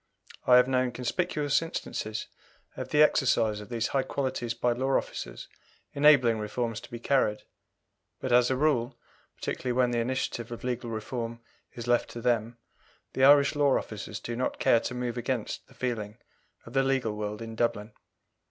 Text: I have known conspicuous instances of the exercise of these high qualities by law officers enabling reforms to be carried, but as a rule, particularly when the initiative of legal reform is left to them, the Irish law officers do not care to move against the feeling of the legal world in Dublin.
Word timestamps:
I 0.47 0.57
have 0.57 0.67
known 0.67 0.91
conspicuous 0.93 1.61
instances 1.61 2.25
of 2.75 2.89
the 2.89 3.03
exercise 3.03 3.59
of 3.61 3.69
these 3.69 3.89
high 3.89 4.01
qualities 4.01 4.55
by 4.55 4.71
law 4.71 4.97
officers 4.97 5.47
enabling 5.93 6.39
reforms 6.39 6.81
to 6.81 6.89
be 6.89 6.97
carried, 6.99 7.43
but 8.19 8.31
as 8.31 8.49
a 8.49 8.55
rule, 8.55 8.97
particularly 9.35 9.73
when 9.73 9.91
the 9.91 9.99
initiative 9.99 10.51
of 10.51 10.63
legal 10.63 10.89
reform 10.89 11.39
is 11.75 11.85
left 11.85 12.09
to 12.09 12.19
them, 12.21 12.57
the 13.13 13.23
Irish 13.23 13.53
law 13.55 13.77
officers 13.77 14.19
do 14.19 14.35
not 14.35 14.57
care 14.57 14.79
to 14.79 14.95
move 14.95 15.17
against 15.19 15.67
the 15.67 15.75
feeling 15.75 16.17
of 16.65 16.73
the 16.73 16.81
legal 16.81 17.15
world 17.15 17.39
in 17.39 17.53
Dublin. 17.55 17.93